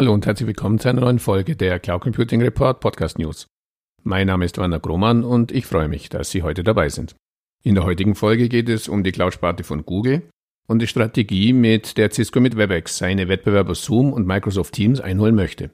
Hallo 0.00 0.14
und 0.14 0.24
herzlich 0.24 0.46
willkommen 0.46 0.78
zu 0.78 0.88
einer 0.88 1.02
neuen 1.02 1.18
Folge 1.18 1.56
der 1.56 1.78
Cloud 1.78 2.00
Computing 2.00 2.40
Report 2.40 2.80
Podcast 2.80 3.18
News. 3.18 3.46
Mein 4.02 4.28
Name 4.28 4.46
ist 4.46 4.56
Werner 4.56 4.80
Grohmann 4.80 5.24
und 5.24 5.52
ich 5.52 5.66
freue 5.66 5.88
mich, 5.88 6.08
dass 6.08 6.30
Sie 6.30 6.42
heute 6.42 6.64
dabei 6.64 6.88
sind. 6.88 7.16
In 7.62 7.74
der 7.74 7.84
heutigen 7.84 8.14
Folge 8.14 8.48
geht 8.48 8.70
es 8.70 8.88
um 8.88 9.04
die 9.04 9.12
Cloud-Sparte 9.12 9.62
von 9.62 9.84
Google 9.84 10.22
und 10.66 10.78
die 10.80 10.86
Strategie, 10.86 11.52
mit 11.52 11.98
der 11.98 12.10
Cisco 12.10 12.40
mit 12.40 12.56
WebEx 12.56 12.96
seine 12.96 13.28
Wettbewerber 13.28 13.74
Zoom 13.74 14.14
und 14.14 14.26
Microsoft 14.26 14.72
Teams 14.72 15.02
einholen 15.02 15.34
möchte. 15.34 15.68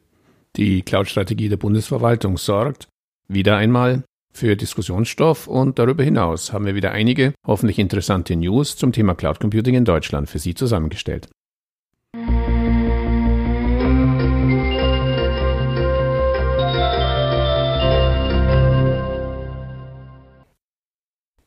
Die 0.56 0.82
Cloud-Strategie 0.82 1.48
der 1.48 1.58
Bundesverwaltung 1.58 2.36
sorgt 2.36 2.88
wieder 3.28 3.56
einmal 3.56 4.02
für 4.32 4.56
Diskussionsstoff 4.56 5.46
und 5.46 5.78
darüber 5.78 6.02
hinaus 6.02 6.52
haben 6.52 6.66
wir 6.66 6.74
wieder 6.74 6.90
einige 6.90 7.32
hoffentlich 7.46 7.78
interessante 7.78 8.34
News 8.34 8.74
zum 8.74 8.90
Thema 8.90 9.14
Cloud 9.14 9.38
Computing 9.38 9.76
in 9.76 9.84
Deutschland 9.84 10.28
für 10.28 10.40
Sie 10.40 10.56
zusammengestellt. 10.56 11.28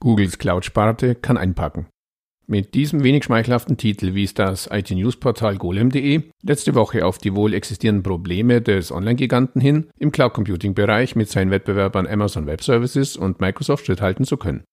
Googles 0.02 0.38
Cloud-Sparte 0.38 1.16
kann 1.16 1.38
einpacken. 1.38 1.88
Mit 2.48 2.74
diesem 2.74 3.04
wenig 3.04 3.26
schmeichelhaften 3.26 3.78
Titel 3.78 4.16
wies 4.16 4.34
das 4.34 4.68
IT-News-Portal 4.72 5.58
golem.de 5.58 6.32
letzte 6.42 6.74
Woche 6.74 7.06
auf 7.06 7.20
die 7.20 7.36
wohl 7.36 7.54
existierenden 7.54 8.02
Probleme 8.02 8.62
des 8.62 8.92
Online-Giganten 8.92 9.62
hin, 9.62 9.92
im 10.00 10.12
Cloud-Computing-Bereich 10.12 11.16
mit 11.16 11.30
seinen 11.30 11.52
Wettbewerbern 11.52 12.08
Amazon 12.08 12.48
Web 12.48 12.64
Services 12.64 13.18
und 13.18 13.40
Microsoft 13.40 13.86
Schritt 13.86 14.02
halten 14.02 14.24
zu 14.24 14.38
können. 14.38 14.64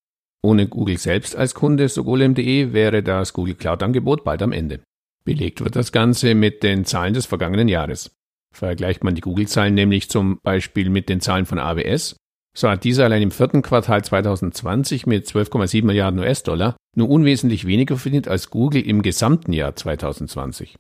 Ohne 0.43 0.69
Google 0.69 0.97
selbst 0.97 1.37
als 1.37 1.55
Kunde, 1.55 1.89
so 1.89 2.05
golem.de, 2.05 2.73
wäre 2.73 3.03
das 3.03 3.33
Google 3.33 3.57
Cloud-Angebot 3.57 4.25
bald 4.25 4.43
am 4.43 4.53
Ende. 4.53 4.81
Belegt 5.25 5.63
wird 5.63 5.77
das 5.77 5.93
Ganze 5.93 6.35
mit 6.35 6.63
den 6.63 6.85
Zahlen 6.85 7.15
des 7.15 7.27
vergangenen 7.27 7.69
Jahres. 7.69 8.17
Vergleicht 8.55 9.03
man 9.03 9.17
die 9.17 9.23
Google-Zahlen 9.23 9.75
nämlich 9.75 10.09
zum 10.09 10.39
Beispiel 10.43 10.89
mit 10.89 11.09
den 11.09 11.21
Zahlen 11.21 11.47
von 11.47 11.59
AWS, 11.59 12.17
so 12.57 12.71
hat 12.71 12.85
dieser 12.85 13.05
allein 13.05 13.21
im 13.21 13.31
vierten 13.31 13.61
Quartal 13.61 14.03
2020 14.03 15.07
mit 15.07 15.27
12,7 15.27 15.85
Milliarden 15.85 16.19
US-Dollar 16.21 16.75
nur 16.97 17.11
unwesentlich 17.11 17.67
weniger 17.67 17.99
verdient 17.99 18.29
als 18.29 18.49
Google 18.49 18.81
im 18.81 19.03
gesamten 19.03 19.53
Jahr 19.53 19.77
2020. 19.77 20.79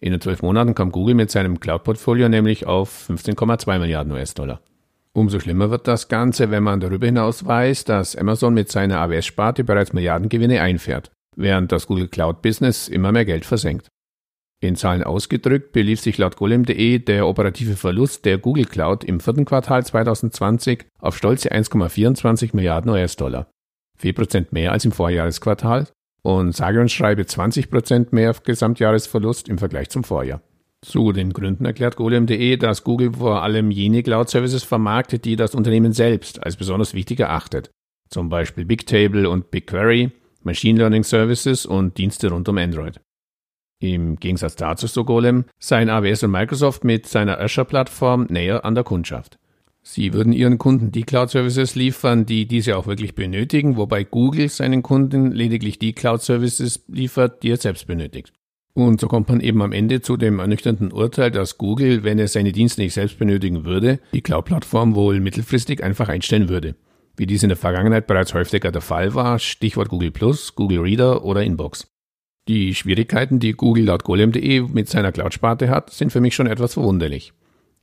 In 0.00 0.12
den 0.12 0.22
zwölf 0.22 0.40
Monaten 0.40 0.74
kam 0.74 0.90
Google 0.90 1.14
mit 1.14 1.30
seinem 1.30 1.60
Cloud-Portfolio 1.60 2.30
nämlich 2.30 2.66
auf 2.66 3.10
15,2 3.10 3.78
Milliarden 3.78 4.12
US-Dollar. 4.12 4.62
Umso 5.12 5.38
schlimmer 5.38 5.70
wird 5.70 5.86
das 5.86 6.08
Ganze, 6.08 6.50
wenn 6.50 6.62
man 6.62 6.80
darüber 6.80 7.06
hinaus 7.06 7.44
weiß, 7.44 7.84
dass 7.84 8.16
Amazon 8.16 8.54
mit 8.54 8.70
seiner 8.70 9.00
AWS-Sparte 9.00 9.64
bereits 9.64 9.92
Milliardengewinne 9.92 10.62
einfährt, 10.62 11.10
während 11.36 11.72
das 11.72 11.86
Google 11.86 12.08
Cloud-Business 12.08 12.88
immer 12.88 13.12
mehr 13.12 13.26
Geld 13.26 13.44
versenkt. 13.44 13.88
In 14.60 14.74
Zahlen 14.74 15.04
ausgedrückt 15.04 15.72
belief 15.72 16.00
sich 16.00 16.18
laut 16.18 16.36
golem.de 16.36 16.98
der 16.98 17.28
operative 17.28 17.76
Verlust 17.76 18.24
der 18.24 18.38
Google 18.38 18.64
Cloud 18.64 19.04
im 19.04 19.20
vierten 19.20 19.44
Quartal 19.44 19.86
2020 19.86 20.86
auf 20.98 21.16
stolze 21.16 21.52
1,24 21.52 22.50
Milliarden 22.54 22.90
US-Dollar. 22.90 23.48
4% 24.02 24.46
mehr 24.50 24.72
als 24.72 24.84
im 24.84 24.92
Vorjahresquartal 24.92 25.86
und 26.22 26.56
sage 26.56 26.80
und 26.80 26.90
schreibe 26.90 27.22
20% 27.22 28.08
mehr 28.10 28.34
Gesamtjahresverlust 28.44 29.48
im 29.48 29.58
Vergleich 29.58 29.90
zum 29.90 30.02
Vorjahr. 30.02 30.42
Zu 30.82 31.12
den 31.12 31.32
Gründen 31.32 31.64
erklärt 31.64 31.96
golem.de, 31.96 32.56
dass 32.56 32.84
Google 32.84 33.12
vor 33.12 33.42
allem 33.42 33.70
jene 33.70 34.02
Cloud-Services 34.02 34.64
vermarktet, 34.64 35.24
die 35.24 35.36
das 35.36 35.54
Unternehmen 35.54 35.92
selbst 35.92 36.42
als 36.42 36.56
besonders 36.56 36.94
wichtig 36.94 37.20
erachtet. 37.20 37.70
Zum 38.10 38.28
Beispiel 38.28 38.64
Bigtable 38.64 39.28
und 39.28 39.50
BigQuery, 39.50 40.10
Machine 40.42 40.78
Learning 40.78 41.02
Services 41.02 41.66
und 41.66 41.98
Dienste 41.98 42.30
rund 42.30 42.48
um 42.48 42.58
Android. 42.58 43.00
Im 43.80 44.16
Gegensatz 44.16 44.56
dazu, 44.56 44.86
so 44.86 45.04
Golem, 45.04 45.44
seien 45.58 45.88
AWS 45.88 46.24
und 46.24 46.32
Microsoft 46.32 46.84
mit 46.84 47.06
seiner 47.06 47.40
Azure-Plattform 47.40 48.26
näher 48.28 48.64
an 48.64 48.74
der 48.74 48.84
Kundschaft. 48.84 49.38
Sie 49.82 50.12
würden 50.12 50.32
ihren 50.32 50.58
Kunden 50.58 50.90
die 50.90 51.04
Cloud-Services 51.04 51.74
liefern, 51.74 52.26
die 52.26 52.46
diese 52.46 52.76
auch 52.76 52.86
wirklich 52.86 53.14
benötigen, 53.14 53.76
wobei 53.76 54.04
Google 54.04 54.48
seinen 54.48 54.82
Kunden 54.82 55.32
lediglich 55.32 55.78
die 55.78 55.92
Cloud-Services 55.92 56.84
liefert, 56.88 57.42
die 57.42 57.52
er 57.52 57.56
selbst 57.56 57.86
benötigt. 57.86 58.32
Und 58.74 59.00
so 59.00 59.08
kommt 59.08 59.28
man 59.28 59.40
eben 59.40 59.62
am 59.62 59.72
Ende 59.72 60.02
zu 60.02 60.16
dem 60.16 60.40
ernüchternden 60.40 60.92
Urteil, 60.92 61.30
dass 61.30 61.56
Google, 61.56 62.04
wenn 62.04 62.18
er 62.18 62.28
seine 62.28 62.52
Dienste 62.52 62.82
nicht 62.82 62.94
selbst 62.94 63.18
benötigen 63.18 63.64
würde, 63.64 63.98
die 64.12 64.20
Cloud-Plattform 64.20 64.94
wohl 64.94 65.20
mittelfristig 65.20 65.82
einfach 65.82 66.08
einstellen 66.08 66.48
würde. 66.48 66.74
Wie 67.16 67.26
dies 67.26 67.42
in 67.42 67.48
der 67.48 67.56
Vergangenheit 67.56 68.06
bereits 68.06 68.34
häufiger 68.34 68.70
der 68.70 68.82
Fall 68.82 69.14
war, 69.14 69.38
Stichwort 69.38 69.88
Google 69.88 70.10
Plus, 70.10 70.54
Google 70.54 70.80
Reader 70.80 71.24
oder 71.24 71.42
Inbox. 71.42 71.88
Die 72.48 72.74
Schwierigkeiten, 72.74 73.40
die 73.40 73.52
Google 73.52 73.84
laut 73.84 74.04
golem.de 74.04 74.62
mit 74.62 74.88
seiner 74.88 75.12
Cloud-Sparte 75.12 75.68
hat, 75.68 75.90
sind 75.90 76.10
für 76.10 76.22
mich 76.22 76.34
schon 76.34 76.46
etwas 76.46 76.74
verwunderlich. 76.74 77.34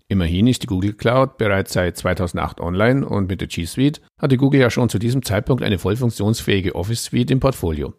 Immerhin 0.07 0.47
ist 0.47 0.63
die 0.63 0.67
Google 0.67 0.93
Cloud 0.93 1.37
bereits 1.37 1.73
seit 1.73 1.97
2008 1.97 2.59
online 2.59 3.07
und 3.07 3.29
mit 3.29 3.41
der 3.41 3.47
G 3.47 3.65
Suite 3.65 4.01
hatte 4.19 4.37
Google 4.37 4.61
ja 4.61 4.69
schon 4.69 4.89
zu 4.89 4.97
diesem 4.97 5.23
Zeitpunkt 5.23 5.63
eine 5.63 5.77
voll 5.77 5.95
funktionsfähige 5.95 6.73
Office 6.75 7.05
Suite 7.05 7.31
im 7.31 7.39
Portfolio. 7.39 7.93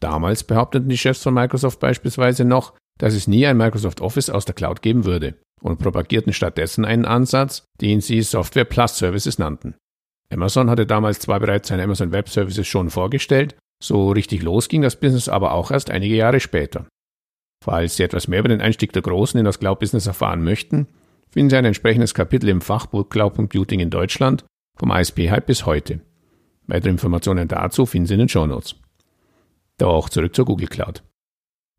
Damals 0.00 0.44
behaupteten 0.44 0.88
die 0.88 0.98
Chefs 0.98 1.22
von 1.22 1.32
Microsoft 1.32 1.80
beispielsweise 1.80 2.44
noch, 2.44 2.74
dass 2.98 3.14
es 3.14 3.26
nie 3.26 3.46
ein 3.46 3.56
Microsoft 3.56 4.00
Office 4.00 4.28
aus 4.30 4.44
der 4.44 4.54
Cloud 4.54 4.82
geben 4.82 5.04
würde 5.04 5.36
und 5.60 5.78
propagierten 5.78 6.32
stattdessen 6.32 6.84
einen 6.84 7.04
Ansatz, 7.06 7.64
den 7.80 8.00
sie 8.00 8.20
Software 8.20 8.64
Plus 8.64 8.98
Services 8.98 9.38
nannten. 9.38 9.76
Amazon 10.30 10.70
hatte 10.70 10.86
damals 10.86 11.20
zwar 11.20 11.40
bereits 11.40 11.68
seine 11.68 11.84
Amazon 11.84 12.12
Web 12.12 12.28
Services 12.28 12.66
schon 12.66 12.90
vorgestellt, 12.90 13.54
so 13.82 14.10
richtig 14.10 14.42
los 14.42 14.68
ging 14.68 14.82
das 14.82 14.96
Business 14.96 15.28
aber 15.28 15.52
auch 15.52 15.70
erst 15.70 15.90
einige 15.90 16.14
Jahre 16.14 16.40
später. 16.40 16.86
Falls 17.62 17.96
Sie 17.96 18.02
etwas 18.02 18.28
mehr 18.28 18.40
über 18.40 18.48
den 18.48 18.60
Einstieg 18.60 18.92
der 18.92 19.02
Großen 19.02 19.38
in 19.38 19.44
das 19.44 19.58
Cloud-Business 19.58 20.06
erfahren 20.06 20.42
möchten, 20.42 20.88
finden 21.30 21.50
Sie 21.50 21.56
ein 21.56 21.64
entsprechendes 21.64 22.14
Kapitel 22.14 22.48
im 22.48 22.60
Fachbuch 22.60 23.08
Cloud 23.08 23.34
Computing 23.34 23.80
in 23.80 23.90
Deutschland 23.90 24.44
vom 24.76 24.90
ISP-Hype 24.90 25.46
bis 25.46 25.66
heute. 25.66 26.00
Weitere 26.66 26.90
Informationen 26.90 27.48
dazu 27.48 27.86
finden 27.86 28.06
Sie 28.06 28.14
in 28.14 28.20
den 28.20 28.28
Show 28.28 28.46
Notes. 28.46 28.76
Doch 29.78 30.08
zurück 30.08 30.34
zur 30.34 30.44
Google 30.44 30.68
Cloud. 30.68 31.02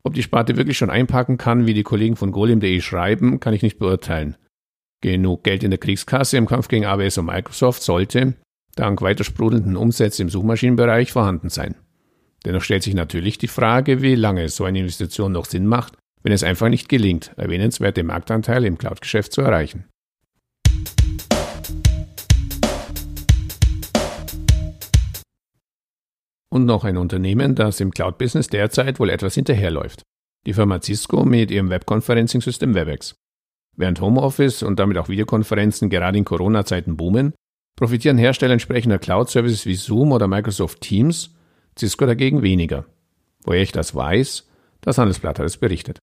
Ob 0.02 0.14
die 0.14 0.22
Sparte 0.22 0.56
wirklich 0.56 0.76
schon 0.76 0.90
einpacken 0.90 1.38
kann, 1.38 1.66
wie 1.66 1.74
die 1.74 1.82
Kollegen 1.82 2.16
von 2.16 2.32
Golem.de 2.32 2.80
schreiben, 2.80 3.40
kann 3.40 3.54
ich 3.54 3.62
nicht 3.62 3.78
beurteilen. 3.78 4.36
Genug 5.00 5.44
Geld 5.44 5.62
in 5.62 5.70
der 5.70 5.78
Kriegskasse 5.78 6.36
im 6.36 6.46
Kampf 6.46 6.68
gegen 6.68 6.84
AWS 6.84 7.18
und 7.18 7.26
Microsoft 7.26 7.82
sollte, 7.82 8.34
dank 8.74 9.00
weiter 9.00 9.24
sprudelnden 9.24 9.76
Umsätze 9.76 10.22
im 10.22 10.28
Suchmaschinenbereich, 10.28 11.12
vorhanden 11.12 11.48
sein. 11.48 11.76
Dennoch 12.44 12.62
stellt 12.62 12.82
sich 12.82 12.94
natürlich 12.94 13.38
die 13.38 13.48
Frage, 13.48 14.02
wie 14.02 14.14
lange 14.14 14.48
so 14.48 14.64
eine 14.64 14.80
Investition 14.80 15.32
noch 15.32 15.46
Sinn 15.46 15.66
macht, 15.66 15.94
wenn 16.22 16.32
es 16.32 16.42
einfach 16.42 16.68
nicht 16.68 16.88
gelingt, 16.88 17.32
erwähnenswerte 17.36 18.02
Marktanteile 18.02 18.66
im 18.66 18.78
Cloud-Geschäft 18.78 19.32
zu 19.32 19.40
erreichen. 19.40 19.84
Und 26.50 26.66
noch 26.66 26.84
ein 26.84 26.98
Unternehmen, 26.98 27.54
das 27.54 27.80
im 27.80 27.90
Cloud-Business 27.90 28.48
derzeit 28.48 29.00
wohl 29.00 29.10
etwas 29.10 29.34
hinterherläuft. 29.34 30.02
Die 30.46 30.52
Firma 30.52 30.80
Cisco 30.80 31.24
mit 31.24 31.50
ihrem 31.50 31.70
Webconferencing-System 31.70 32.74
WebEx. 32.74 33.16
Während 33.76 34.00
Homeoffice 34.00 34.62
und 34.62 34.78
damit 34.78 34.98
auch 34.98 35.08
Videokonferenzen 35.08 35.90
gerade 35.90 36.18
in 36.18 36.24
Corona-Zeiten 36.24 36.96
boomen, 36.96 37.34
profitieren 37.76 38.18
Hersteller 38.18 38.52
entsprechender 38.52 38.98
Cloud-Services 38.98 39.66
wie 39.66 39.74
Zoom 39.74 40.12
oder 40.12 40.28
Microsoft 40.28 40.80
Teams 40.80 41.34
Cisco 41.78 42.06
dagegen 42.06 42.42
weniger. 42.42 42.84
Woher 43.44 43.62
ich 43.62 43.72
das 43.72 43.94
weiß, 43.94 44.48
das 44.80 44.98
Handelsblatt 44.98 45.38
hat 45.38 45.46
es 45.46 45.56
berichtet. 45.56 45.98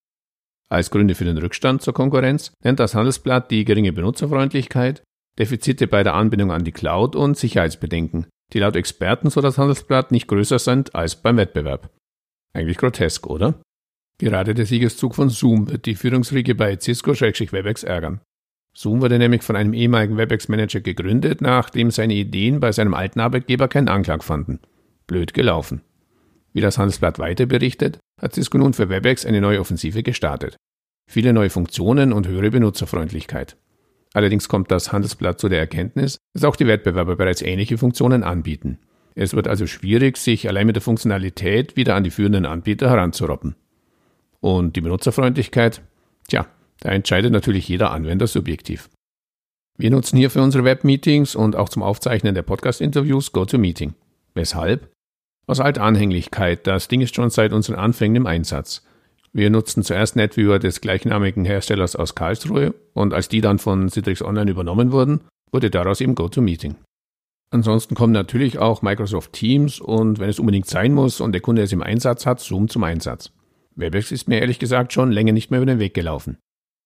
Als 0.70 0.90
Gründe 0.90 1.16
für 1.16 1.26
den 1.26 1.38
Rückstand 1.38 1.82
zur 1.82 1.94
Konkurrenz 1.94 2.54
nennt 2.64 2.80
das 2.80 2.96
Handelsblatt 2.96 3.52
die 3.52 3.66
geringe 3.66 3.94
Benutzerfreundlichkeit, 3.94 5.04
Defizite 5.38 5.88
bei 5.88 6.04
der 6.04 6.14
Anbindung 6.14 6.52
an 6.52 6.64
die 6.64 6.72
Cloud 6.72 7.16
und 7.16 7.38
Sicherheitsbedenken, 7.38 8.28
die 8.54 8.60
laut 8.60 8.76
Experten 8.76 9.30
so 9.30 9.42
das 9.42 9.58
Handelsblatt 9.58 10.12
nicht 10.12 10.28
größer 10.28 10.60
sind 10.60 10.96
als 10.96 11.16
beim 11.16 11.38
Wettbewerb. 11.38 11.90
Eigentlich 12.54 12.78
grotesk, 12.78 13.28
oder? 13.28 13.62
Gerade 14.18 14.54
der 14.54 14.66
Siegeszug 14.66 15.16
von 15.16 15.30
Zoom 15.30 15.70
wird 15.70 15.86
die 15.86 15.96
Führungsriege 15.96 16.54
bei 16.54 16.78
Cisco-Webex 16.78 17.84
ärgern. 17.84 18.22
Zoom 18.74 19.02
wurde 19.02 19.18
nämlich 19.20 19.42
von 19.42 19.56
einem 19.56 19.74
ehemaligen 19.74 20.18
Webex-Manager 20.18 20.80
gegründet, 20.82 21.42
nachdem 21.42 21.92
seine 21.92 22.14
Ideen 22.14 22.60
bei 22.60 22.72
seinem 22.72 22.94
alten 22.94 23.20
Arbeitgeber 23.20 23.68
keinen 23.68 23.90
Anklang 23.90 24.22
fanden 24.22 24.60
blöd 25.12 25.34
gelaufen. 25.34 25.82
Wie 26.54 26.62
das 26.62 26.78
Handelsblatt 26.78 27.20
weiter 27.20 27.46
berichtet, 27.46 28.00
hat 28.20 28.34
Cisco 28.34 28.58
nun 28.58 28.74
für 28.74 28.90
WebEx 28.90 29.26
eine 29.26 29.42
neue 29.42 29.60
Offensive 29.60 30.04
gestartet. 30.04 30.56
Viele 31.10 31.34
neue 31.34 31.50
Funktionen 31.50 32.14
und 32.14 32.28
höhere 32.28 32.50
Benutzerfreundlichkeit. 32.50 33.58
Allerdings 34.14 34.48
kommt 34.48 34.72
das 34.72 34.92
Handelsblatt 34.92 35.40
zu 35.40 35.50
der 35.50 35.60
Erkenntnis, 35.60 36.18
dass 36.34 36.46
auch 36.46 36.56
die 36.56 36.68
Wettbewerber 36.68 37.18
bereits 37.18 37.42
ähnliche 37.42 37.78
Funktionen 37.78 38.24
anbieten. 38.24 38.80
Es 39.16 39.34
wird 39.34 39.48
also 39.48 39.68
schwierig, 39.68 40.18
sich 40.18 40.48
allein 40.48 40.68
mit 40.68 40.78
der 40.78 40.82
Funktionalität 40.82 41.76
wieder 41.76 41.96
an 41.96 42.06
die 42.06 42.12
führenden 42.12 42.46
Anbieter 42.46 42.90
heranzuroppen. 42.90 43.56
Und 44.40 44.78
die 44.78 44.82
Benutzerfreundlichkeit? 44.82 45.82
Tja, 46.28 46.48
da 46.80 46.90
entscheidet 46.90 47.34
natürlich 47.34 47.68
jeder 47.68 47.92
Anwender 47.92 48.28
subjektiv. 48.28 48.90
Wir 49.78 49.92
nutzen 49.92 50.18
hier 50.18 50.30
für 50.30 50.42
unsere 50.42 50.64
Webmeetings 50.64 51.36
und 51.36 51.56
auch 51.56 51.70
zum 51.70 51.84
Aufzeichnen 51.84 52.36
der 52.36 52.44
Podcast-Interviews 52.44 53.32
GoToMeeting. 53.34 53.94
Weshalb? 54.34 54.90
Aus 55.48 55.60
Anhänglichkeit, 55.60 56.68
das 56.68 56.88
Ding 56.88 57.02
ist 57.02 57.16
schon 57.16 57.30
seit 57.30 57.52
unseren 57.52 57.76
Anfängen 57.76 58.16
im 58.16 58.28
Einsatz. 58.28 58.84
Wir 59.34 59.50
nutzten 59.50 59.84
zuerst 59.84 60.16
NetViewer 60.16 60.60
des 60.60 60.82
gleichnamigen 60.82 61.46
Herstellers 61.46 61.96
aus 61.96 62.16
Karlsruhe 62.16 62.74
und 62.94 63.14
als 63.14 63.30
die 63.30 63.42
dann 63.42 63.60
von 63.60 63.90
Citrix 63.90 64.22
Online 64.22 64.52
übernommen 64.52 64.92
wurden, 64.92 65.22
wurde 65.52 65.70
daraus 65.70 66.02
eben 66.02 66.16
GoToMeeting. 66.16 66.76
Ansonsten 67.50 67.96
kommen 67.96 68.14
natürlich 68.14 68.60
auch 68.60 68.82
Microsoft 68.82 69.34
Teams 69.34 69.80
und 69.80 70.20
wenn 70.20 70.30
es 70.30 70.40
unbedingt 70.40 70.68
sein 70.68 70.94
muss 70.94 71.20
und 71.20 71.34
der 71.34 71.42
Kunde 71.42 71.62
es 71.62 71.74
im 71.74 71.84
Einsatz 71.84 72.26
hat, 72.26 72.40
Zoom 72.40 72.70
zum 72.70 72.84
Einsatz. 72.84 73.32
WebEx 73.76 74.12
ist 74.12 74.28
mir 74.28 74.40
ehrlich 74.40 74.60
gesagt 74.60 74.94
schon 74.94 75.12
länger 75.12 75.34
nicht 75.34 75.52
mehr 75.52 75.60
über 75.60 75.72
den 75.72 75.80
Weg 75.80 75.94
gelaufen. 75.94 76.38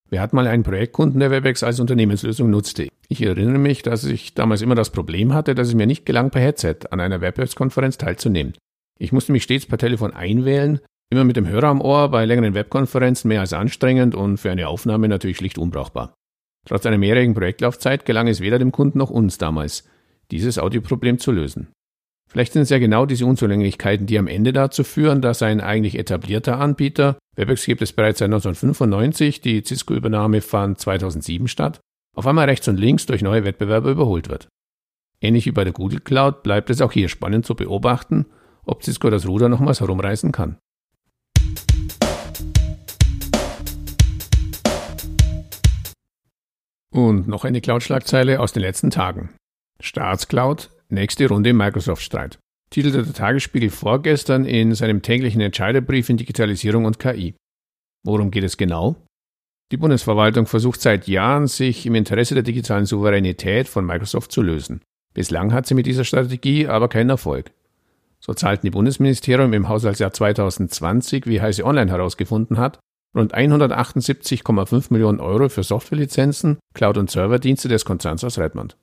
Wir 0.09 0.21
hatten 0.21 0.35
mal 0.35 0.47
einen 0.47 0.63
Projektkunden, 0.63 1.19
der 1.19 1.31
WebEx 1.31 1.63
als 1.63 1.79
Unternehmenslösung 1.79 2.49
nutzte. 2.49 2.87
Ich 3.07 3.21
erinnere 3.21 3.57
mich, 3.57 3.81
dass 3.81 4.03
ich 4.03 4.33
damals 4.33 4.61
immer 4.61 4.75
das 4.75 4.91
Problem 4.91 5.33
hatte, 5.33 5.55
dass 5.55 5.67
es 5.67 5.73
mir 5.73 5.87
nicht 5.87 6.05
gelang, 6.05 6.29
per 6.29 6.41
Headset 6.41 6.75
an 6.91 6.99
einer 6.99 7.21
WebEx-Konferenz 7.21 7.97
teilzunehmen. 7.97 8.53
Ich 8.99 9.11
musste 9.11 9.31
mich 9.31 9.43
stets 9.43 9.65
per 9.65 9.77
Telefon 9.77 10.13
einwählen, 10.13 10.79
immer 11.11 11.23
mit 11.23 11.37
dem 11.37 11.47
Hörer 11.47 11.67
am 11.67 11.81
Ohr, 11.81 12.09
bei 12.09 12.25
längeren 12.25 12.53
Webkonferenzen 12.53 13.27
mehr 13.27 13.41
als 13.41 13.53
anstrengend 13.53 14.15
und 14.15 14.37
für 14.37 14.51
eine 14.51 14.67
Aufnahme 14.67 15.07
natürlich 15.07 15.37
schlicht 15.37 15.57
unbrauchbar. 15.57 16.13
Trotz 16.67 16.85
einer 16.85 16.97
mehrjährigen 16.97 17.35
Projektlaufzeit 17.35 18.05
gelang 18.05 18.27
es 18.27 18.41
weder 18.41 18.59
dem 18.59 18.71
Kunden 18.71 18.97
noch 18.97 19.09
uns 19.09 19.37
damals, 19.37 19.87
dieses 20.31 20.57
Audioproblem 20.57 21.19
zu 21.19 21.31
lösen. 21.31 21.67
Vielleicht 22.27 22.53
sind 22.53 22.63
es 22.63 22.69
ja 22.69 22.79
genau 22.79 23.05
diese 23.05 23.25
Unzulänglichkeiten, 23.25 24.07
die 24.07 24.19
am 24.19 24.27
Ende 24.27 24.51
dazu 24.51 24.83
führen, 24.83 25.21
dass 25.21 25.41
ein 25.41 25.61
eigentlich 25.61 25.97
etablierter 25.97 26.59
Anbieter, 26.59 27.17
WebEx 27.35 27.65
gibt 27.65 27.81
es 27.81 27.93
bereits 27.93 28.19
seit 28.19 28.27
1995, 28.27 29.41
die 29.41 29.63
Cisco-Übernahme 29.63 30.41
fand 30.41 30.79
2007 30.79 31.47
statt, 31.47 31.79
auf 32.15 32.27
einmal 32.27 32.49
rechts 32.49 32.67
und 32.67 32.77
links 32.77 33.05
durch 33.05 33.21
neue 33.21 33.45
Wettbewerber 33.45 33.89
überholt 33.91 34.29
wird. 34.29 34.47
Ähnlich 35.21 35.45
wie 35.45 35.51
bei 35.51 35.63
der 35.63 35.73
Google 35.73 35.99
Cloud 35.99 36.43
bleibt 36.43 36.69
es 36.69 36.81
auch 36.81 36.91
hier 36.91 37.09
spannend 37.09 37.45
zu 37.45 37.55
beobachten, 37.55 38.25
ob 38.65 38.83
Cisco 38.83 39.09
das 39.09 39.27
Ruder 39.27 39.49
nochmals 39.49 39.79
herumreißen 39.79 40.31
kann. 40.31 40.57
Und 46.91 47.27
noch 47.27 47.43
eine 47.43 47.59
Cloud-Schlagzeile 47.59 48.39
aus 48.39 48.53
den 48.53 48.61
letzten 48.61 48.89
Tagen. 48.89 49.29
Staatscloud, 49.81 50.69
nächste 50.95 51.27
Runde 51.27 51.51
im 51.51 51.57
Microsoft-Streit. 51.57 52.39
Titelte 52.71 53.03
der 53.03 53.13
Tagesspiegel 53.13 53.69
vorgestern 53.69 54.45
in 54.45 54.73
seinem 54.73 55.01
täglichen 55.01 55.41
Entscheiderbrief 55.41 56.09
in 56.09 56.17
Digitalisierung 56.17 56.85
und 56.85 56.99
KI. 56.99 57.35
Worum 58.03 58.31
geht 58.31 58.43
es 58.43 58.57
genau? 58.57 58.95
Die 59.71 59.77
Bundesverwaltung 59.77 60.45
versucht 60.45 60.81
seit 60.81 61.07
Jahren, 61.07 61.47
sich 61.47 61.85
im 61.85 61.95
Interesse 61.95 62.33
der 62.33 62.43
digitalen 62.43 62.85
Souveränität 62.85 63.67
von 63.67 63.85
Microsoft 63.85 64.31
zu 64.31 64.41
lösen. 64.41 64.81
Bislang 65.13 65.53
hat 65.53 65.65
sie 65.65 65.73
mit 65.73 65.85
dieser 65.85 66.03
Strategie 66.03 66.67
aber 66.67 66.87
keinen 66.87 67.09
Erfolg. 67.09 67.51
So 68.19 68.33
zahlten 68.33 68.65
die 68.65 68.71
Bundesministerium 68.71 69.53
im 69.53 69.69
Haushaltsjahr 69.69 70.11
2020, 70.11 71.25
wie 71.25 71.41
Heise 71.41 71.63
Online 71.63 71.91
herausgefunden 71.91 72.57
hat, 72.57 72.79
rund 73.15 73.33
178,5 73.33 74.87
Millionen 74.91 75.19
Euro 75.19 75.49
für 75.49 75.63
Softwarelizenzen, 75.63 76.57
Cloud- 76.73 76.97
und 76.97 77.09
Serverdienste 77.09 77.67
des 77.67 77.85
Konzerns 77.85 78.23
aus 78.23 78.37
Redmond. 78.37 78.77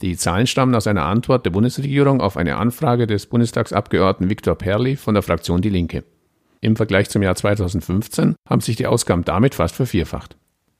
Die 0.00 0.16
Zahlen 0.16 0.46
stammen 0.46 0.74
aus 0.74 0.86
einer 0.86 1.04
Antwort 1.04 1.46
der 1.46 1.50
Bundesregierung 1.50 2.20
auf 2.20 2.36
eine 2.36 2.56
Anfrage 2.56 3.06
des 3.06 3.26
Bundestagsabgeordneten 3.26 4.30
Viktor 4.30 4.56
Perli 4.56 4.96
von 4.96 5.14
der 5.14 5.22
Fraktion 5.22 5.62
Die 5.62 5.70
Linke. 5.70 6.04
Im 6.60 6.76
Vergleich 6.76 7.10
zum 7.10 7.22
Jahr 7.22 7.36
2015 7.36 8.34
haben 8.48 8.60
sich 8.60 8.76
die 8.76 8.86
Ausgaben 8.86 9.24
damit 9.24 9.54
fast 9.54 9.76
vervierfacht. 9.76 10.36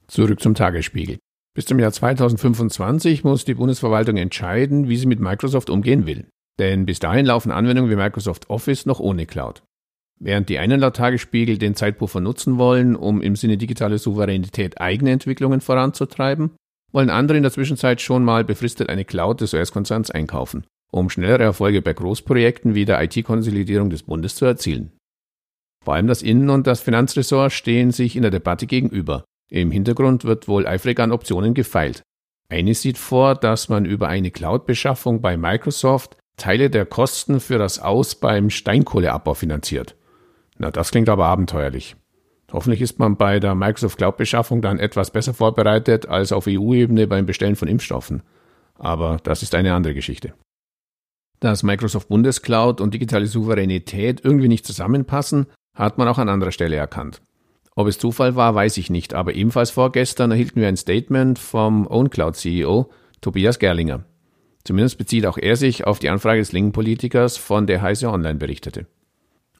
Zurück 0.09 0.41
zum 0.41 0.55
Tagesspiegel. 0.55 1.19
Bis 1.55 1.67
zum 1.67 1.79
Jahr 1.79 1.93
2025 1.93 3.23
muss 3.23 3.45
die 3.45 3.55
Bundesverwaltung 3.55 4.17
entscheiden, 4.17 4.89
wie 4.89 4.97
sie 4.97 5.07
mit 5.07 5.21
Microsoft 5.21 5.71
umgehen 5.71 6.07
will. 6.07 6.27
Denn 6.59 6.85
bis 6.87 6.99
dahin 6.99 7.27
laufen 7.27 7.53
Anwendungen 7.53 7.91
wie 7.91 7.97
Microsoft 7.97 8.51
Office 8.51 8.87
noch 8.87 8.99
ohne 8.99 9.27
Cloud. 9.27 9.63
Während 10.19 10.49
die 10.49 10.59
einen 10.59 10.81
laut 10.81 10.97
Tagesspiegel 10.97 11.59
den 11.59 11.75
Zeitpuffer 11.75 12.21
nutzen 12.21 12.59
wollen, 12.59 12.97
um 12.97 13.21
im 13.21 13.37
Sinne 13.37 13.57
digitale 13.57 13.99
Souveränität 13.99 14.81
eigene 14.81 15.11
Entwicklungen 15.11 15.61
voranzutreiben, 15.61 16.53
wollen 16.94 17.11
andere 17.11 17.37
in 17.37 17.43
der 17.43 17.52
Zwischenzeit 17.52 18.00
schon 18.00 18.25
mal 18.25 18.44
befristet 18.44 18.88
eine 18.88 19.05
Cloud 19.05 19.41
des 19.41 19.52
US-Konzerns 19.52 20.11
einkaufen, 20.11 20.64
um 20.93 21.11
schnellere 21.11 21.43
Erfolge 21.43 21.82
bei 21.82 21.93
Großprojekten 21.93 22.75
wie 22.75 22.85
der 22.85 23.02
IT-Konsolidierung 23.02 23.91
des 23.91 24.05
Bundes 24.05 24.37
zu 24.37 24.44
erzielen. 24.44 24.93
Vor 25.85 25.94
allem 25.94 26.06
das 26.06 26.23
Innen- 26.23 26.50
und 26.50 26.67
das 26.67 26.81
Finanzressort 26.81 27.52
stehen 27.52 27.91
sich 27.91 28.17
in 28.17 28.23
der 28.23 28.31
Debatte 28.31 28.67
gegenüber. 28.67 29.25
Im 29.50 29.70
Hintergrund 29.70 30.25
wird 30.25 30.49
wohl 30.49 30.67
eifrig 30.67 30.99
an 31.00 31.12
Optionen 31.12 31.52
gefeilt. 31.52 32.02
Eine 32.49 32.75
sieht 32.75 32.96
vor, 32.96 33.35
dass 33.35 33.69
man 33.69 33.85
über 33.85 34.08
eine 34.08 34.31
Cloud-Beschaffung 34.31 35.20
bei 35.20 35.37
Microsoft 35.37 36.17
Teile 36.37 36.70
der 36.70 36.87
Kosten 36.87 37.41
für 37.41 37.58
das 37.58 37.79
Aus 37.79 38.14
beim 38.14 38.50
Steinkohleabbau 38.50 39.35
finanziert. 39.35 39.96
Na, 40.58 40.70
das 40.70 40.91
klingt 40.91 41.08
aber 41.08 41.26
abenteuerlich. 41.26 41.96
Hoffentlich 42.55 42.83
ist 42.83 43.01
man 43.01 43.17
bei 43.17 43.41
der 43.41 43.56
Microsoft 43.56 43.99
Cloud-Beschaffung 43.99 44.62
dann 44.62 44.79
etwas 44.79 45.11
besser 45.11 45.35
vorbereitet 45.35 46.06
als 46.06 46.31
auf 46.31 46.47
EU-Ebene 46.47 47.09
beim 47.09 47.27
Bestellen 47.27 47.56
von 47.56 47.67
Impfstoffen. 47.67 48.23
Aber 48.79 49.17
das 49.25 49.43
ist 49.43 49.56
eine 49.56 49.75
andere 49.75 49.93
Geschichte. 49.93 50.35
Dass 51.41 51.65
Microsoft 51.65 52.09
Bundescloud 52.09 52.81
und 52.81 52.95
digitale 52.95 53.27
Souveränität 53.27 54.25
irgendwie 54.25 54.47
nicht 54.47 54.65
zusammenpassen, 54.65 55.47
hat 55.77 55.99
man 55.99 56.06
auch 56.06 56.19
an 56.19 56.29
anderer 56.29 56.53
Stelle 56.53 56.77
erkannt. 56.77 57.23
Ob 57.75 57.89
es 57.89 57.99
Zufall 57.99 58.37
war, 58.37 58.55
weiß 58.55 58.77
ich 58.77 58.89
nicht, 58.89 59.15
aber 59.15 59.35
ebenfalls 59.35 59.73
vorgestern 59.73 60.31
erhielten 60.31 60.61
wir 60.61 60.69
ein 60.69 60.77
Statement 60.77 61.41
vom 61.41 61.89
OwnCloud-CEO 61.89 62.89
Tobias 63.21 63.59
Gerlinger. 63.59 64.05
Zumindest 64.62 64.97
bezieht 64.97 65.27
auch 65.27 65.39
er 65.39 65.56
sich 65.56 65.89
auf 65.89 65.99
die 65.99 66.09
Anfrage 66.09 66.39
des 66.39 66.53
Linken-Politikers, 66.53 67.37
von 67.37 67.67
der 67.67 67.83
Heise 67.83 68.11
Online 68.11 68.39
berichtete. 68.39 68.87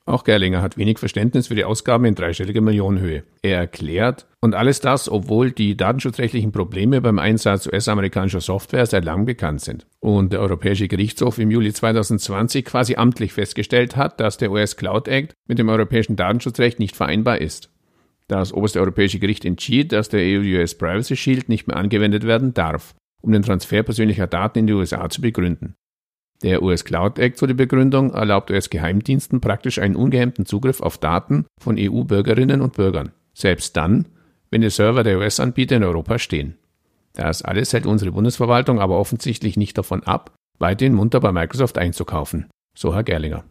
Auch 0.06 0.25
Gerlinger 0.25 0.61
hat 0.61 0.77
wenig 0.77 0.99
Verständnis 0.99 1.47
für 1.47 1.55
die 1.55 1.65
Ausgaben 1.65 2.05
in 2.05 2.15
dreistelliger 2.15 2.61
Millionenhöhe. 2.61 3.23
Er 3.41 3.59
erklärt, 3.59 4.27
und 4.43 4.55
alles 4.55 4.81
das, 4.81 5.09
obwohl 5.09 5.51
die 5.51 5.79
datenschutzrechtlichen 5.79 6.53
Probleme 6.53 7.01
beim 7.01 7.19
Einsatz 7.19 7.67
US-amerikanischer 7.67 8.43
Software 8.43 8.85
seit 8.85 9.06
langem 9.06 9.25
bekannt 9.25 9.62
sind. 9.62 9.87
Und 10.01 10.35
der 10.35 10.41
Europäische 10.41 10.89
Gerichtshof 10.89 11.39
im 11.39 11.51
Juli 11.51 11.73
2020 11.73 12.67
quasi 12.67 12.97
amtlich 12.97 13.33
festgestellt 13.33 13.97
hat, 13.97 14.21
dass 14.21 14.37
der 14.37 14.51
US 14.51 14.77
Cloud 14.77 15.09
Act 15.09 15.33
mit 15.49 15.59
dem 15.59 15.71
europäischen 15.71 16.17
Datenschutzrecht 16.17 16.79
nicht 16.79 16.95
vereinbar 16.95 17.41
ist. 17.41 17.71
Das 18.29 18.53
oberste 18.53 18.81
europäische 18.81 19.19
Gericht 19.19 19.47
entschied, 19.47 19.93
dass 19.93 20.11
der 20.11 20.21
EU-US 20.21 20.77
Privacy 20.77 21.17
Shield 21.17 21.49
nicht 21.49 21.67
mehr 21.67 21.79
angewendet 21.79 22.27
werden 22.27 22.53
darf, 22.53 22.95
um 23.23 23.33
den 23.33 23.43
Transfer 23.43 23.83
persönlicher 23.83 24.27
Daten 24.27 24.59
in 24.59 24.67
die 24.67 24.75
USA 24.75 25.09
zu 25.09 25.23
begründen. 25.23 25.77
Der 26.42 26.62
US 26.62 26.84
Cloud 26.84 27.19
Act, 27.19 27.40
die 27.40 27.55
Begründung, 27.55 28.12
erlaubt 28.12 28.50
US-Geheimdiensten 28.50 29.41
praktisch 29.41 29.79
einen 29.79 29.96
ungehemmten 29.96 30.46
Zugriff 30.46 30.81
auf 30.81 30.98
Daten 30.98 31.46
von 31.60 31.76
EU-Bürgerinnen 31.79 32.60
und 32.60 32.74
Bürgern, 32.74 33.12
selbst 33.32 33.76
dann, 33.76 34.06
wenn 34.50 34.60
die 34.60 34.70
Server 34.70 35.03
der 35.03 35.19
US-Anbieter 35.19 35.76
in 35.76 35.84
Europa 35.84 36.19
stehen. 36.19 36.56
Das 37.14 37.43
alles 37.43 37.72
hält 37.72 37.86
unsere 37.86 38.12
Bundesverwaltung 38.12 38.81
aber 38.81 38.98
offensichtlich 38.98 39.56
nicht 39.56 39.79
davon 39.79 40.03
ab, 40.03 40.34
weiterhin 40.58 40.94
munter 40.94 41.20
bei 41.20 41.32
Microsoft 41.32 41.79
einzukaufen, 41.79 42.46
so 42.76 42.94
Herr 42.94 43.05
Gerlinger. 43.05 43.44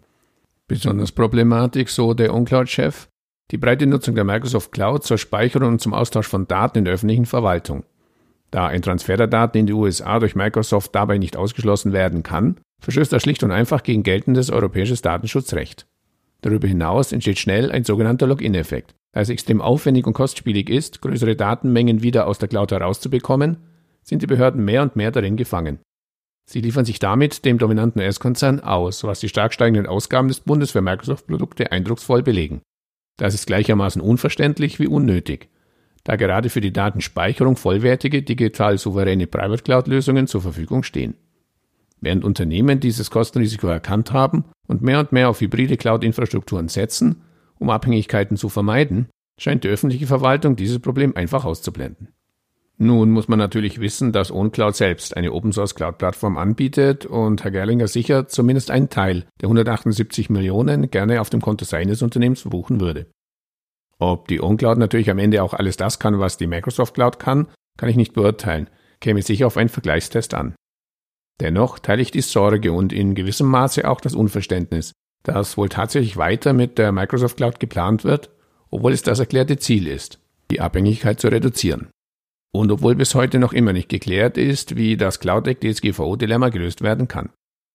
Besonders 0.67 1.11
problematisch, 1.11 1.91
so 1.91 2.13
der 2.13 2.33
OnCloud-Chef, 2.33 3.07
die 3.51 3.57
breite 3.57 3.85
Nutzung 3.85 4.15
der 4.15 4.23
Microsoft 4.23 4.71
Cloud 4.71 5.03
zur 5.03 5.17
Speicherung 5.17 5.69
und 5.69 5.81
zum 5.81 5.93
Austausch 5.93 6.27
von 6.27 6.47
Daten 6.47 6.79
in 6.79 6.85
der 6.85 6.93
öffentlichen 6.93 7.25
Verwaltung. 7.25 7.83
Da 8.51 8.67
ein 8.67 8.81
Transfer 8.81 9.17
der 9.17 9.27
Daten 9.27 9.57
in 9.57 9.65
die 9.65 9.73
USA 9.73 10.19
durch 10.19 10.35
Microsoft 10.35 10.93
dabei 10.95 11.17
nicht 11.17 11.35
ausgeschlossen 11.35 11.91
werden 11.91 12.23
kann, 12.23 12.57
verstößt 12.83 13.13
er 13.13 13.19
schlicht 13.19 13.43
und 13.43 13.51
einfach 13.51 13.83
gegen 13.83 14.03
geltendes 14.03 14.49
europäisches 14.49 15.01
Datenschutzrecht. 15.01 15.87
Darüber 16.41 16.67
hinaus 16.67 17.11
entsteht 17.11 17.39
schnell 17.39 17.71
ein 17.71 17.83
sogenannter 17.83 18.27
Login-Effekt. 18.27 18.93
Da 19.13 19.21
es 19.21 19.29
extrem 19.29 19.61
aufwendig 19.61 20.05
und 20.05 20.13
kostspielig 20.13 20.69
ist, 20.69 21.01
größere 21.01 21.35
Datenmengen 21.35 22.03
wieder 22.03 22.27
aus 22.27 22.39
der 22.39 22.49
Cloud 22.49 22.71
herauszubekommen, 22.71 23.57
sind 24.03 24.21
die 24.21 24.27
Behörden 24.27 24.63
mehr 24.65 24.81
und 24.81 24.95
mehr 24.95 25.11
darin 25.11 25.37
gefangen. 25.37 25.79
Sie 26.45 26.59
liefern 26.59 26.83
sich 26.83 26.99
damit 26.99 27.45
dem 27.45 27.57
dominanten 27.57 28.01
US-Konzern 28.01 28.59
aus, 28.59 29.03
was 29.05 29.21
die 29.21 29.29
stark 29.29 29.53
steigenden 29.53 29.87
Ausgaben 29.87 30.27
des 30.27 30.41
Bundes 30.41 30.71
für 30.71 30.81
Microsoft-Produkte 30.81 31.71
eindrucksvoll 31.71 32.21
belegen. 32.21 32.61
Das 33.17 33.33
ist 33.33 33.47
gleichermaßen 33.47 34.01
unverständlich 34.01 34.79
wie 34.79 34.87
unnötig 34.87 35.49
da 36.03 36.15
gerade 36.15 36.49
für 36.49 36.61
die 36.61 36.73
Datenspeicherung 36.73 37.55
vollwertige, 37.55 38.23
digital 38.23 38.77
souveräne 38.77 39.27
Private 39.27 39.63
Cloud-Lösungen 39.63 40.27
zur 40.27 40.41
Verfügung 40.41 40.83
stehen. 40.83 41.15
Während 42.03 42.25
Unternehmen 42.25 42.81
dieses 42.81 43.09
Kostenrisiko 43.09 43.67
erkannt 43.67 44.11
haben 44.11 44.43
und 44.67 44.81
mehr 44.81 44.99
und 44.99 45.13
mehr 45.13 45.29
auf 45.29 45.39
hybride 45.39 45.77
Cloud-Infrastrukturen 45.77 46.67
setzen, 46.67 47.21
um 47.59 47.69
Abhängigkeiten 47.69 48.35
zu 48.35 48.49
vermeiden, 48.49 49.07
scheint 49.39 49.63
die 49.63 49.69
öffentliche 49.69 50.05
Verwaltung 50.05 50.57
dieses 50.57 50.79
Problem 50.79 51.15
einfach 51.15 51.45
auszublenden. 51.45 52.09
Nun 52.77 53.11
muss 53.11 53.29
man 53.29 53.39
natürlich 53.39 53.79
wissen, 53.79 54.11
dass 54.11 54.33
OwnCloud 54.33 54.75
selbst 54.75 55.15
eine 55.15 55.31
Open-Source-Cloud-Plattform 55.31 56.37
anbietet 56.37 57.05
und 57.05 57.41
Herr 57.45 57.51
Gerlinger 57.51 57.87
sicher 57.87 58.27
zumindest 58.27 58.69
einen 58.69 58.89
Teil 58.89 59.25
der 59.39 59.47
178 59.47 60.29
Millionen 60.29 60.91
gerne 60.91 61.21
auf 61.21 61.29
dem 61.29 61.39
Konto 61.39 61.63
seines 61.63 62.01
Unternehmens 62.01 62.41
verbuchen 62.41 62.81
würde. 62.81 63.05
Ob 63.97 64.27
die 64.27 64.41
OwnCloud 64.41 64.77
natürlich 64.77 65.09
am 65.09 65.19
Ende 65.19 65.41
auch 65.41 65.53
alles 65.53 65.77
das 65.77 65.99
kann, 65.99 66.19
was 66.19 66.35
die 66.35 66.47
Microsoft 66.47 66.95
Cloud 66.95 67.17
kann, 67.17 67.47
kann 67.77 67.87
ich 67.87 67.95
nicht 67.95 68.11
beurteilen, 68.11 68.69
käme 68.99 69.21
sicher 69.21 69.47
auf 69.47 69.55
einen 69.55 69.69
Vergleichstest 69.69 70.33
an. 70.33 70.55
Dennoch 71.39 71.79
teile 71.79 72.01
ich 72.01 72.11
die 72.11 72.21
Sorge 72.21 72.71
und 72.71 72.93
in 72.93 73.15
gewissem 73.15 73.47
Maße 73.47 73.89
auch 73.89 74.01
das 74.01 74.15
Unverständnis, 74.15 74.93
dass 75.23 75.57
wohl 75.57 75.69
tatsächlich 75.69 76.17
weiter 76.17 76.53
mit 76.53 76.77
der 76.77 76.91
Microsoft 76.91 77.37
Cloud 77.37 77.59
geplant 77.59 78.03
wird, 78.03 78.29
obwohl 78.69 78.91
es 78.91 79.01
das 79.01 79.19
erklärte 79.19 79.57
Ziel 79.57 79.87
ist, 79.87 80.19
die 80.51 80.61
Abhängigkeit 80.61 81.19
zu 81.19 81.29
reduzieren. 81.29 81.89
Und 82.51 82.71
obwohl 82.71 82.95
bis 82.95 83.15
heute 83.15 83.39
noch 83.39 83.53
immer 83.53 83.73
nicht 83.73 83.89
geklärt 83.89 84.37
ist, 84.37 84.75
wie 84.75 84.95
das 84.95 85.19
CloudDeck 85.19 85.59
DSGVO-Dilemma 85.59 86.49
gelöst 86.49 86.81
werden 86.81 87.07
kann. 87.07 87.29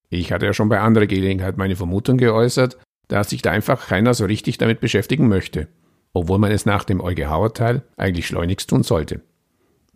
Ich 0.08 0.32
hatte 0.32 0.46
ja 0.46 0.54
schon 0.54 0.68
bei 0.68 0.80
anderer 0.80 1.06
Gelegenheit 1.06 1.56
meine 1.56 1.76
Vermutung 1.76 2.16
geäußert, 2.16 2.78
dass 3.08 3.30
sich 3.30 3.42
da 3.42 3.50
einfach 3.50 3.88
keiner 3.88 4.14
so 4.14 4.24
richtig 4.26 4.58
damit 4.58 4.80
beschäftigen 4.80 5.28
möchte, 5.28 5.68
obwohl 6.12 6.38
man 6.38 6.52
es 6.52 6.64
nach 6.64 6.84
dem 6.84 7.00
EuGH-Urteil 7.00 7.82
eigentlich 7.96 8.26
schleunigst 8.26 8.70
tun 8.70 8.82
sollte. 8.82 9.20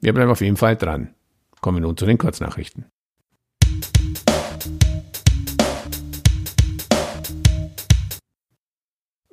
Wir 0.01 0.13
bleiben 0.13 0.31
auf 0.31 0.41
jeden 0.41 0.57
Fall 0.57 0.77
dran. 0.77 1.15
Kommen 1.61 1.79
wir 1.79 1.83
nun 1.83 1.97
zu 1.97 2.07
den 2.07 2.19
Kurznachrichten. 2.19 2.87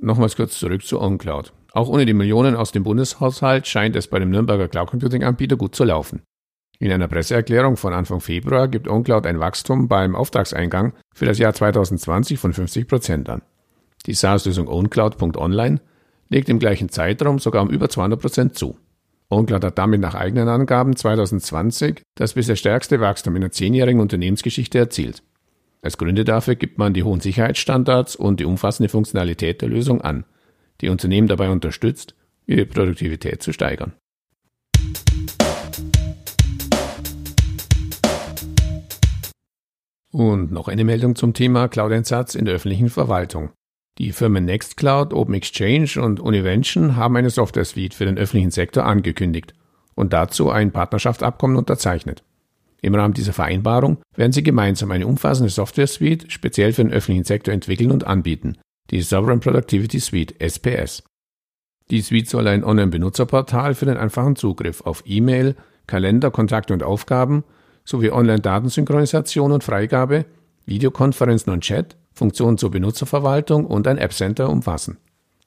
Nochmals 0.01 0.35
kurz 0.35 0.57
zurück 0.57 0.83
zu 0.83 0.99
OnCloud. 0.99 1.53
Auch 1.73 1.87
ohne 1.87 2.05
die 2.05 2.13
Millionen 2.13 2.55
aus 2.55 2.71
dem 2.71 2.83
Bundeshaushalt 2.83 3.67
scheint 3.67 3.95
es 3.95 4.07
bei 4.07 4.17
dem 4.17 4.31
Nürnberger 4.31 4.67
Cloud 4.67 4.89
Computing 4.89 5.23
Anbieter 5.23 5.55
gut 5.55 5.75
zu 5.75 5.83
laufen. 5.83 6.23
In 6.79 6.91
einer 6.91 7.07
Presseerklärung 7.07 7.77
von 7.77 7.93
Anfang 7.93 8.21
Februar 8.21 8.69
gibt 8.69 8.87
OnCloud 8.87 9.27
ein 9.27 9.39
Wachstum 9.39 9.87
beim 9.87 10.15
Auftragseingang 10.15 10.93
für 11.13 11.25
das 11.25 11.37
Jahr 11.37 11.53
2020 11.53 12.39
von 12.39 12.53
50 12.53 12.87
Prozent 12.87 13.29
an. 13.29 13.41
Die 14.05 14.13
SaaS-Lösung 14.13 14.67
OwnCloud.online 14.67 15.81
legt 16.29 16.49
im 16.49 16.57
gleichen 16.57 16.89
Zeitraum 16.89 17.37
sogar 17.37 17.61
um 17.61 17.69
über 17.69 17.89
200 17.89 18.19
Prozent 18.19 18.57
zu. 18.57 18.77
OnCloud 19.31 19.63
hat 19.63 19.77
damit 19.77 20.01
nach 20.01 20.15
eigenen 20.15 20.47
Angaben 20.47 20.95
2020 20.95 22.01
das 22.15 22.33
bisher 22.33 22.55
stärkste 22.55 22.99
Wachstum 22.99 23.35
in 23.35 23.41
der 23.41 23.51
zehnjährigen 23.51 24.01
Unternehmensgeschichte 24.01 24.79
erzielt. 24.79 25.21
Als 25.83 25.97
Gründe 25.99 26.25
dafür 26.25 26.55
gibt 26.55 26.79
man 26.79 26.95
die 26.95 27.03
hohen 27.03 27.21
Sicherheitsstandards 27.21 28.15
und 28.15 28.39
die 28.39 28.45
umfassende 28.45 28.89
Funktionalität 28.89 29.61
der 29.61 29.69
Lösung 29.69 30.01
an, 30.01 30.25
die 30.81 30.89
Unternehmen 30.89 31.27
dabei 31.27 31.49
unterstützt, 31.49 32.15
ihre 32.47 32.65
Produktivität 32.65 33.43
zu 33.43 33.53
steigern. 33.53 33.93
Und 40.11 40.51
noch 40.51 40.67
eine 40.67 40.83
Meldung 40.83 41.15
zum 41.15 41.35
Thema 41.35 41.67
Cloud-Einsatz 41.67 42.33
in 42.33 42.45
der 42.45 42.55
öffentlichen 42.55 42.89
Verwaltung. 42.89 43.51
Die 43.99 44.13
Firmen 44.13 44.45
Nextcloud, 44.45 45.13
OpenExchange 45.13 46.01
und 46.01 46.21
Univention 46.21 46.95
haben 46.95 47.17
eine 47.17 47.29
Software-Suite 47.29 47.93
für 47.93 48.05
den 48.05 48.17
öffentlichen 48.17 48.49
Sektor 48.49 48.85
angekündigt 48.85 49.53
und 49.93 50.13
dazu 50.13 50.49
ein 50.49 50.71
Partnerschaftsabkommen 50.71 51.57
unterzeichnet. 51.57 52.23
Im 52.81 52.95
Rahmen 52.95 53.13
dieser 53.13 53.33
Vereinbarung 53.33 53.97
werden 54.15 54.31
sie 54.31 54.41
gemeinsam 54.41 54.91
eine 54.91 55.05
umfassende 55.05 55.49
Software-Suite 55.49 56.31
speziell 56.31 56.71
für 56.71 56.85
den 56.85 56.93
öffentlichen 56.93 57.25
Sektor 57.25 57.53
entwickeln 57.53 57.91
und 57.91 58.07
anbieten, 58.07 58.57
die 58.89 59.01
Sovereign 59.01 59.41
Productivity 59.41 59.99
Suite 59.99 60.39
SPS. 60.39 61.03
Die 61.91 61.99
Suite 61.99 62.29
soll 62.29 62.47
ein 62.47 62.63
Online-Benutzerportal 62.63 63.75
für 63.75 63.85
den 63.85 63.97
einfachen 63.97 64.37
Zugriff 64.37 64.79
auf 64.79 65.03
E-Mail, 65.05 65.57
Kalender, 65.87 66.31
Kontakte 66.31 66.71
und 66.71 66.83
Aufgaben 66.83 67.43
sowie 67.83 68.11
Online-Datensynchronisation 68.11 69.51
und 69.51 69.65
Freigabe, 69.65 70.25
Videokonferenzen 70.65 71.51
und 71.51 71.65
Chat, 71.65 71.97
Funktionen 72.19 72.57
zur 72.59 72.69
Benutzerverwaltung 72.69 73.65
und 73.65 73.87
ein 73.87 73.97
App-Center 73.97 74.49
umfassen. 74.49 74.97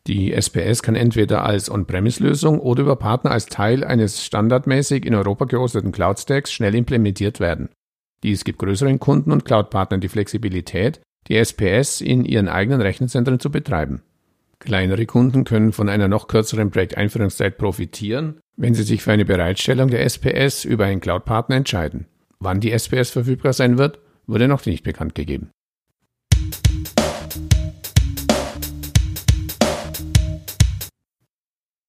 Die 0.08 0.32
SPS 0.32 0.82
kann 0.82 0.96
entweder 0.96 1.44
als 1.44 1.70
On-Premise-Lösung 1.70 2.58
oder 2.58 2.82
über 2.82 2.96
Partner 2.96 3.30
als 3.30 3.46
Teil 3.46 3.84
eines 3.84 4.24
standardmäßig 4.24 5.06
in 5.06 5.14
Europa 5.14 5.44
gehosteten 5.44 5.92
Cloud-Stacks 5.92 6.50
schnell 6.50 6.74
implementiert 6.74 7.38
werden. 7.38 7.68
Dies 8.24 8.42
gibt 8.42 8.58
größeren 8.58 8.98
Kunden 8.98 9.30
und 9.30 9.44
Cloud-Partnern 9.44 10.00
die 10.00 10.08
Flexibilität, 10.08 11.00
die 11.28 11.36
SPS 11.36 12.00
in 12.00 12.24
ihren 12.24 12.48
eigenen 12.48 12.80
Rechenzentren 12.80 13.38
zu 13.38 13.50
betreiben. 13.50 14.02
Kleinere 14.58 15.06
Kunden 15.06 15.44
können 15.44 15.72
von 15.72 15.88
einer 15.88 16.08
noch 16.08 16.26
kürzeren 16.26 16.70
Projekteinführungszeit 16.70 17.58
profitieren, 17.58 18.40
wenn 18.56 18.74
sie 18.74 18.84
sich 18.84 19.02
für 19.02 19.12
eine 19.12 19.24
Bereitstellung 19.24 19.88
der 19.88 20.04
SPS 20.04 20.64
über 20.64 20.86
einen 20.86 21.00
Cloud-Partner 21.00 21.56
entscheiden. 21.56 22.06
Wann 22.40 22.60
die 22.60 22.72
SPS 22.72 23.10
verfügbar 23.10 23.52
sein 23.52 23.78
wird, 23.78 24.00
wurde 24.26 24.48
noch 24.48 24.66
nicht 24.66 24.82
bekannt 24.82 25.14
gegeben. 25.14 25.50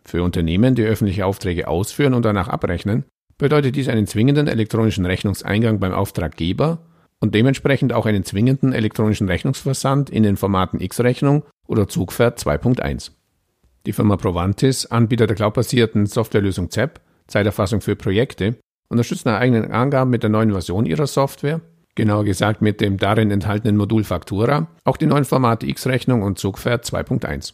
Für 0.03 0.23
Unternehmen, 0.23 0.73
die 0.73 0.83
öffentliche 0.83 1.25
Aufträge 1.25 1.67
ausführen 1.67 2.13
und 2.13 2.23
danach 2.23 2.47
abrechnen, 2.47 3.03
bedeutet 3.37 3.75
dies 3.75 3.89
einen 3.89 4.07
zwingenden 4.07 4.47
elektronischen 4.47 5.05
Rechnungseingang 5.05 5.79
beim 5.79 5.93
Auftraggeber 5.93 6.79
und 7.19 7.35
dementsprechend 7.35 7.93
auch 7.93 8.05
einen 8.05 8.23
zwingenden 8.23 8.73
elektronischen 8.73 9.27
Rechnungsversand 9.27 10.09
in 10.09 10.23
den 10.23 10.37
Formaten 10.37 10.79
X-Rechnung 10.79 11.43
oder 11.67 11.87
Zugpferd 11.87 12.39
2.1. 12.39 13.11
Die 13.85 13.93
Firma 13.93 14.17
Provantis, 14.17 14.85
Anbieter 14.85 15.27
der 15.27 15.35
cloudbasierten 15.35 16.05
Softwarelösung 16.05 16.69
ZEP, 16.69 17.01
Zeiterfassung 17.27 17.81
für 17.81 17.95
Projekte, 17.95 18.55
unterstützt 18.89 19.25
nach 19.25 19.39
eigenen 19.39 19.71
Angaben 19.71 20.09
mit 20.09 20.23
der 20.23 20.29
neuen 20.29 20.51
Version 20.51 20.85
ihrer 20.85 21.07
Software 21.07 21.61
genauer 21.95 22.25
gesagt 22.25 22.61
mit 22.61 22.81
dem 22.81 22.97
darin 22.97 23.31
enthaltenen 23.31 23.77
Modul 23.77 24.03
Faktura, 24.03 24.67
auch 24.83 24.97
die 24.97 25.05
neuen 25.05 25.25
Formate 25.25 25.67
X-Rechnung 25.67 26.21
und 26.21 26.39
Zugpferd 26.39 26.85
2.1. 26.85 27.53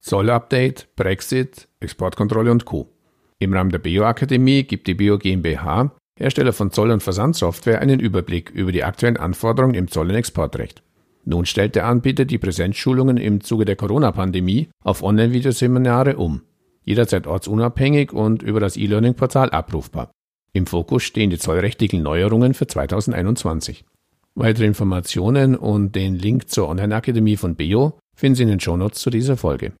Zoll-Update, 0.00 0.88
Brexit, 0.96 1.68
Exportkontrolle 1.78 2.50
und 2.50 2.64
Co. 2.64 2.88
Im 3.38 3.52
Rahmen 3.52 3.70
der 3.70 3.78
Bio-Akademie 3.78 4.64
gibt 4.64 4.86
die 4.88 4.94
Bio 4.94 5.18
GmbH, 5.18 5.92
Hersteller 6.18 6.52
von 6.52 6.72
Zoll- 6.72 6.90
und 6.90 7.02
Versandsoftware, 7.02 7.80
einen 7.80 8.00
Überblick 8.00 8.50
über 8.50 8.72
die 8.72 8.84
aktuellen 8.84 9.16
Anforderungen 9.16 9.74
im 9.74 9.88
Zoll- 9.88 10.10
und 10.10 10.16
Exportrecht. 10.16 10.82
Nun 11.24 11.46
stellt 11.46 11.76
der 11.76 11.86
Anbieter 11.86 12.24
die 12.24 12.38
Präsenzschulungen 12.38 13.16
im 13.16 13.40
Zuge 13.40 13.64
der 13.64 13.76
Corona-Pandemie 13.76 14.68
auf 14.82 15.02
Online-Videoseminare 15.02 16.16
um 16.16 16.42
jederzeit 16.84 17.26
ortsunabhängig 17.26 18.12
und 18.12 18.42
über 18.42 18.60
das 18.60 18.76
E-Learning-Portal 18.76 19.50
abrufbar. 19.50 20.10
Im 20.52 20.66
Fokus 20.66 21.04
stehen 21.04 21.30
die 21.30 21.38
zollrechtlichen 21.38 22.02
Neuerungen 22.02 22.54
für 22.54 22.66
2021. 22.66 23.84
Weitere 24.34 24.66
Informationen 24.66 25.56
und 25.56 25.94
den 25.94 26.14
Link 26.14 26.48
zur 26.48 26.68
Online-Akademie 26.68 27.36
von 27.36 27.56
BEO 27.56 27.98
finden 28.16 28.36
Sie 28.36 28.42
in 28.44 28.48
den 28.48 28.60
Shownotes 28.60 29.00
zu 29.00 29.10
dieser 29.10 29.36
Folge. 29.36 29.72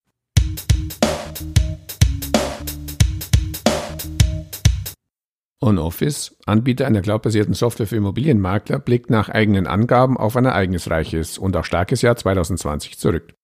OnOffice, 5.62 6.36
Anbieter 6.46 6.86
einer 6.86 7.02
cloudbasierten 7.02 7.54
Software 7.54 7.86
für 7.86 7.96
Immobilienmakler, 7.96 8.78
blickt 8.78 9.10
nach 9.10 9.28
eigenen 9.28 9.66
Angaben 9.66 10.16
auf 10.16 10.36
ein 10.36 10.46
ereignisreiches 10.46 11.36
und 11.36 11.54
auch 11.56 11.64
starkes 11.64 12.00
Jahr 12.00 12.16
2020 12.16 12.98
zurück. 12.98 13.34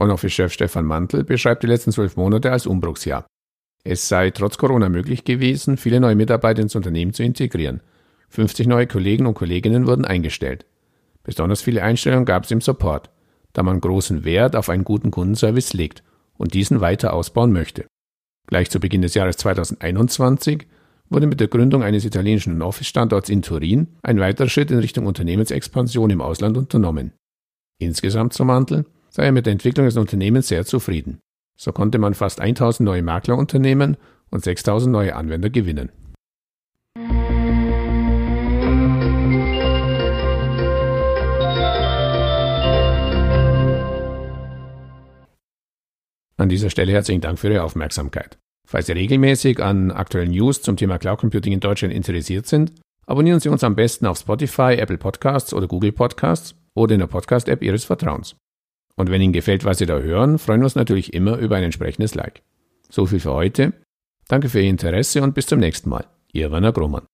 OnOffice-Chef 0.00 0.52
Stefan 0.52 0.84
Mantel 0.84 1.24
beschreibt 1.24 1.62
die 1.62 1.66
letzten 1.66 1.92
zwölf 1.92 2.16
Monate 2.16 2.52
als 2.52 2.66
Umbruchsjahr. 2.66 3.26
Es 3.84 4.08
sei 4.08 4.30
trotz 4.30 4.58
Corona 4.58 4.88
möglich 4.88 5.24
gewesen, 5.24 5.76
viele 5.76 6.00
neue 6.00 6.14
Mitarbeiter 6.14 6.62
ins 6.62 6.76
Unternehmen 6.76 7.14
zu 7.14 7.22
integrieren. 7.22 7.80
50 8.30 8.66
neue 8.66 8.86
Kollegen 8.86 9.26
und 9.26 9.34
Kolleginnen 9.34 9.86
wurden 9.86 10.04
eingestellt. 10.04 10.66
Besonders 11.24 11.62
viele 11.62 11.82
Einstellungen 11.82 12.26
gab 12.26 12.44
es 12.44 12.50
im 12.50 12.60
Support, 12.60 13.10
da 13.52 13.62
man 13.62 13.80
großen 13.80 14.24
Wert 14.24 14.56
auf 14.56 14.68
einen 14.68 14.84
guten 14.84 15.10
Kundenservice 15.10 15.72
legt 15.72 16.02
und 16.36 16.54
diesen 16.54 16.80
weiter 16.80 17.12
ausbauen 17.12 17.52
möchte. 17.52 17.86
Gleich 18.46 18.70
zu 18.70 18.80
Beginn 18.80 19.02
des 19.02 19.14
Jahres 19.14 19.36
2021 19.38 20.66
wurde 21.10 21.26
mit 21.26 21.40
der 21.40 21.48
Gründung 21.48 21.82
eines 21.82 22.04
italienischen 22.04 22.62
Office-Standorts 22.62 23.30
in 23.30 23.42
Turin 23.42 23.88
ein 24.02 24.20
weiterer 24.20 24.48
Schritt 24.48 24.70
in 24.70 24.78
Richtung 24.78 25.06
Unternehmensexpansion 25.06 26.10
im 26.10 26.20
Ausland 26.20 26.56
unternommen. 26.56 27.12
Insgesamt, 27.78 28.32
so 28.34 28.44
Mantel, 28.44 28.84
sei 29.10 29.24
er 29.24 29.32
mit 29.32 29.46
der 29.46 29.52
Entwicklung 29.52 29.86
des 29.86 29.96
Unternehmens 29.96 30.48
sehr 30.48 30.64
zufrieden. 30.64 31.18
So 31.56 31.72
konnte 31.72 31.98
man 31.98 32.14
fast 32.14 32.40
1000 32.40 32.84
neue 32.84 33.02
Maklerunternehmen 33.02 33.96
und 34.30 34.44
6000 34.44 34.92
neue 34.92 35.16
Anwender 35.16 35.50
gewinnen. 35.50 35.90
An 46.36 46.48
dieser 46.48 46.70
Stelle 46.70 46.92
herzlichen 46.92 47.20
Dank 47.20 47.40
für 47.40 47.48
Ihre 47.48 47.64
Aufmerksamkeit. 47.64 48.38
Falls 48.64 48.86
Sie 48.86 48.92
regelmäßig 48.92 49.60
an 49.60 49.90
aktuellen 49.90 50.30
News 50.30 50.62
zum 50.62 50.76
Thema 50.76 50.98
Cloud 50.98 51.18
Computing 51.18 51.52
in 51.52 51.60
Deutschland 51.60 51.92
interessiert 51.92 52.46
sind, 52.46 52.72
abonnieren 53.06 53.40
Sie 53.40 53.48
uns 53.48 53.64
am 53.64 53.74
besten 53.74 54.06
auf 54.06 54.18
Spotify, 54.18 54.74
Apple 54.74 54.98
Podcasts 54.98 55.52
oder 55.52 55.66
Google 55.66 55.90
Podcasts 55.90 56.54
oder 56.74 56.94
in 56.94 57.00
der 57.00 57.08
Podcast-App 57.08 57.62
Ihres 57.62 57.84
Vertrauens. 57.84 58.36
Und 58.98 59.12
wenn 59.12 59.22
Ihnen 59.22 59.32
gefällt, 59.32 59.64
was 59.64 59.78
Sie 59.78 59.86
da 59.86 60.00
hören, 60.00 60.38
freuen 60.38 60.60
wir 60.60 60.64
uns 60.64 60.74
natürlich 60.74 61.14
immer 61.14 61.38
über 61.38 61.54
ein 61.54 61.62
entsprechendes 61.62 62.16
Like. 62.16 62.42
So 62.90 63.06
viel 63.06 63.20
für 63.20 63.32
heute. 63.32 63.72
Danke 64.26 64.48
für 64.48 64.60
Ihr 64.60 64.68
Interesse 64.68 65.22
und 65.22 65.36
bis 65.36 65.46
zum 65.46 65.60
nächsten 65.60 65.88
Mal. 65.88 66.04
Ihr 66.32 66.50
Werner 66.50 66.72
Grohmann. 66.72 67.06